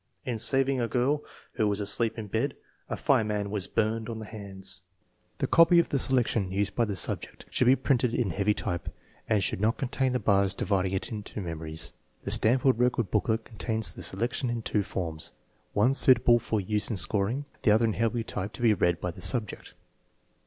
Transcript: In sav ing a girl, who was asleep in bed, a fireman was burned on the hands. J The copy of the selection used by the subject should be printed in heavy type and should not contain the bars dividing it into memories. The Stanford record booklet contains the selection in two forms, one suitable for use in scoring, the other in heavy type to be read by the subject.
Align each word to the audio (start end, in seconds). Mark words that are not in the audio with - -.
In 0.25 0.39
sav 0.39 0.67
ing 0.67 0.81
a 0.81 0.87
girl, 0.87 1.23
who 1.53 1.67
was 1.67 1.79
asleep 1.79 2.17
in 2.17 2.25
bed, 2.25 2.55
a 2.89 2.97
fireman 2.97 3.51
was 3.51 3.67
burned 3.67 4.09
on 4.09 4.17
the 4.17 4.25
hands. 4.25 4.77
J 4.77 4.83
The 5.37 5.45
copy 5.45 5.77
of 5.77 5.89
the 5.89 5.99
selection 5.99 6.51
used 6.51 6.73
by 6.73 6.85
the 6.85 6.95
subject 6.95 7.45
should 7.51 7.67
be 7.67 7.75
printed 7.75 8.11
in 8.15 8.31
heavy 8.31 8.55
type 8.55 8.91
and 9.29 9.43
should 9.43 9.61
not 9.61 9.77
contain 9.77 10.13
the 10.13 10.19
bars 10.19 10.55
dividing 10.55 10.93
it 10.93 11.11
into 11.11 11.39
memories. 11.39 11.93
The 12.23 12.31
Stanford 12.31 12.79
record 12.79 13.11
booklet 13.11 13.45
contains 13.45 13.93
the 13.93 14.01
selection 14.01 14.49
in 14.49 14.63
two 14.63 14.81
forms, 14.81 15.33
one 15.73 15.93
suitable 15.93 16.39
for 16.39 16.59
use 16.59 16.89
in 16.89 16.97
scoring, 16.97 17.45
the 17.61 17.69
other 17.69 17.85
in 17.85 17.93
heavy 17.93 18.23
type 18.23 18.53
to 18.53 18.63
be 18.63 18.73
read 18.73 18.99
by 18.99 19.11
the 19.11 19.21
subject. 19.21 19.75